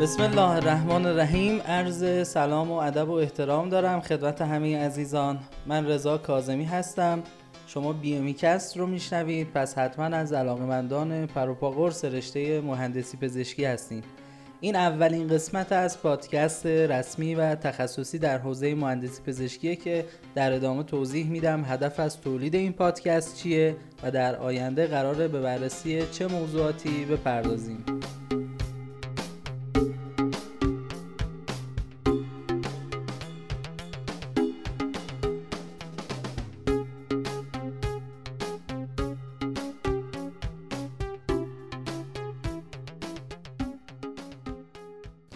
[0.00, 1.60] بسم الله الرحمن الرحیم.
[1.60, 5.38] عرض سلام و ادب و احترام دارم خدمت همه عزیزان.
[5.66, 7.22] من رضا کاظمی هستم.
[7.66, 9.52] شما بیومیکست رو میشنوید.
[9.54, 14.04] پس حتما از علاقمندان پروپاقرص رشته مهندسی پزشکی هستید
[14.60, 20.04] این اولین قسمت از پادکست رسمی و تخصصی در حوزه مهندسی پزشکیه که
[20.34, 25.40] در ادامه توضیح میدم هدف از تولید این پادکست چیه و در آینده قراره به
[25.40, 27.99] بررسی چه موضوعاتی بپردازیم.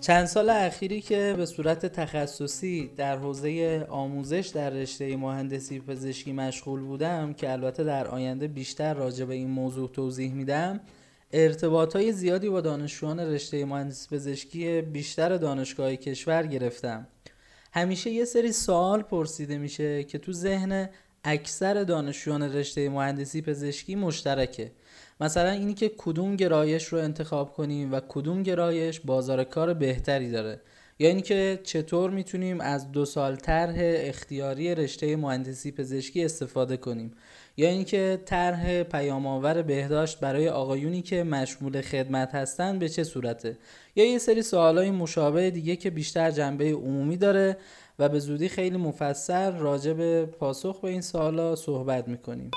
[0.00, 6.80] چند سال اخیری که به صورت تخصصی در حوزه آموزش در رشته مهندسی پزشکی مشغول
[6.80, 10.80] بودم که البته در آینده بیشتر راجع به این موضوع توضیح میدم
[11.32, 17.06] ارتباط های زیادی با دانشجویان رشته مهندسی پزشکی بیشتر دانشگاه کشور گرفتم.
[17.72, 20.88] همیشه یه سری سوال پرسیده میشه که تو ذهن
[21.24, 24.70] اکثر دانشجویان رشته مهندسی پزشکی مشترکه.
[25.20, 30.60] مثلا اینی که کدوم گرایش رو انتخاب کنیم و کدوم گرایش بازار کار بهتری داره.
[30.98, 37.12] یا اینکه چطور می‌تونیم از دو سال طرح اختیاری رشته مهندسی پزشکی استفاده کنیم.
[37.56, 43.58] یا اینکه طرح پیام آور بهداشت برای آقایونی که مشمول خدمت هستن به چه صورته.
[43.96, 47.56] یا یه سری سوالای مشابه دیگه که بیشتر جنبه عمومی داره
[47.98, 52.50] و به زودی خیلی مفصل راجع به پاسخ به این سوالا صحبت می‌کنیم.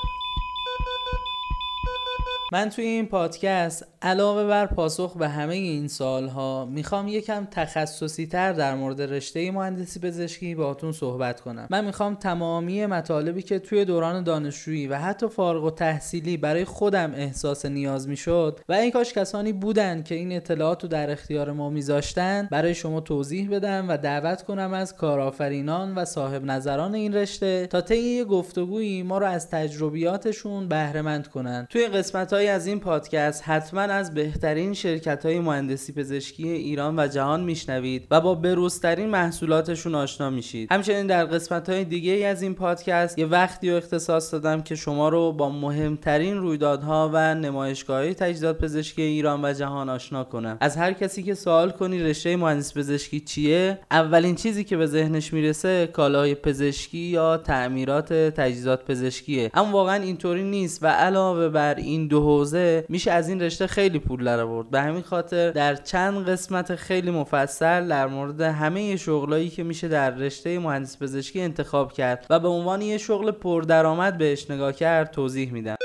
[2.53, 8.53] من توی این پادکست علاوه بر پاسخ به همه این سالها می‌خوام یکم تخصصی تر
[8.53, 11.67] در مورد رشته مهندسی پزشکی باهاتون صحبت کنم.
[11.69, 17.13] من می‌خوام تمامی مطالبی که توی دوران دانشجویی و حتی فارغ و تحصیلی برای خودم
[17.15, 21.69] احساس نیاز می‌شد و این کاش کسانی بودن که این اطلاعات رو در اختیار ما
[21.69, 27.67] میذاشتن برای شما توضیح بدم و دعوت کنم از کارآفرینان و صاحب نظران این رشته
[27.67, 31.67] تا طی گفتگویی ما رو از تجربیاتشون بهره مند کنن.
[31.69, 37.43] توی قسمت از این پادکست حتما از بهترین شرکت های مهندسی پزشکی ایران و جهان
[37.43, 40.71] میشنوید و با بروزترین محصولاتشون آشنا میشید.
[40.71, 45.09] همچنین در قسمت های دیگه از این پادکست یه وقتی رو اختصاص دادم که شما
[45.09, 50.57] رو با مهمترین رویدادها و نمایشگاه های تجهیزات پزشکی ایران و جهان آشنا کنم.
[50.61, 55.33] از هر کسی که سوال کنی رشته مهندسی پزشکی چیه اولین چیزی که به ذهنش
[55.33, 59.51] می‌رسه کالاهای پزشکی یا تعمیرات تجهیزات پزشکیه.
[59.53, 63.99] اما واقعا اینطوری نیست و علاوه بر این دو حوزه میشه از این رشته خیلی
[63.99, 64.69] پول در آورد.
[64.69, 70.09] به همین خاطر در چند قسمت خیلی مفصل در مورد همه شغلایی که میشه در
[70.09, 75.51] رشته مهندس پزشکی انتخاب کرد و به عنوان یه شغل پردرآمد بهش نگاه کرد توضیح
[75.51, 75.75] میدم.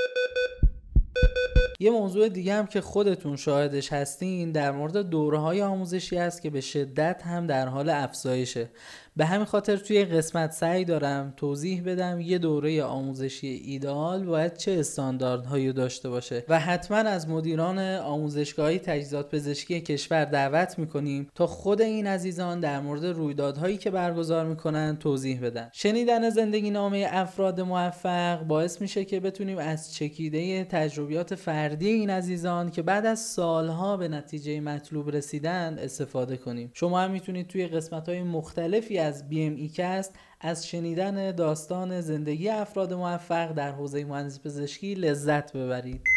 [1.86, 6.50] یه موضوع دیگه هم که خودتون شاهدش هستین در مورد دوره های آموزشی است که
[6.50, 8.68] به شدت هم در حال افزایشه.
[9.16, 14.72] به همین خاطر توی قسمت سعی دارم توضیح بدم یه دوره آموزشی ایدئال باید چه
[14.72, 21.82] استانداردهایی داشته باشه و حتما از مدیران آموزشگاهی تجهیزات پزشکی کشور دعوت می‌کنیم تا خود
[21.82, 25.70] این عزیزان در مورد رویدادهایی که برگزار می‌کنن توضیح بدن.
[25.72, 32.70] شنیدن زندگی نامه افراد موفق باعث میشه که بتونیم از چکیده تجربیات فردی این عزیزان
[32.70, 36.70] که بعد از سالها به نتیجه مطلوب رسیدن استفاده کنیم.
[36.74, 42.00] شما هم می‌تونید توی قسمت های مختلفی از بی ام ای کست از شنیدن داستان
[42.00, 46.15] زندگی افراد موفق در حوزه مهندسی پزشکی لذت ببرید.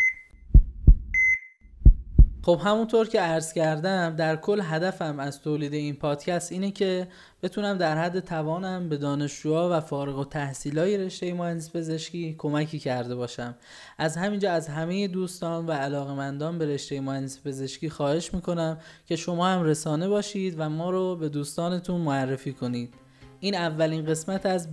[2.42, 7.08] خب همونطور که عرض کردم در کل هدفم از تولید این پادکست اینه که
[7.44, 13.16] بتونم در حد توانم به دانشجوها و فارغ و تحصیلای رشته مهندسی پزشکی کمکی کرده
[13.16, 13.56] باشم.
[13.98, 18.78] از همینجا از همه دوستان و علاقمندان به رشته مهندسی پزشکی خواهش می‌کنم
[19.08, 22.94] که شما هم رسانه باشید و ما رو به دوستانتون معرفی کنید.
[23.40, 24.68] این اولین قسمت از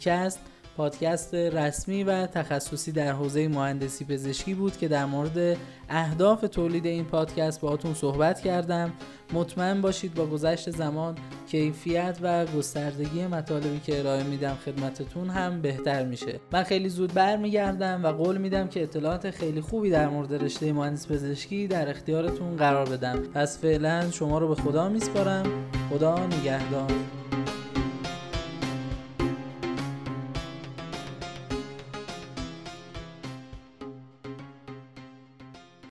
[0.00, 0.40] کست
[0.76, 5.56] پادکست رسمی و تخصصی در حوزه مهندسی پزشکی بود که در مورد
[5.88, 8.92] اهداف تولید این پادکست باهاتون صحبت کردم.
[9.32, 11.14] مطمئن باشید با گذشت زمان
[11.48, 16.40] کیفیت و گستردگی مطالبی که ارائه میدم خدمتتون هم بهتر میشه.
[16.52, 21.08] من خیلی زود برمیگردم و قول میدم که اطلاعات خیلی خوبی در مورد رشته مهندسی
[21.08, 23.16] پزشکی در اختیارتون قرار بدم.
[23.34, 25.44] پس فعلا شما رو به خدا میسپارم.
[25.90, 27.21] خدا نگهدار.